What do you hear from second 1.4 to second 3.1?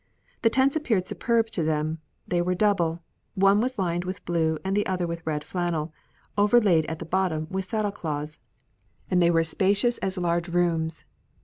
to them; they were double,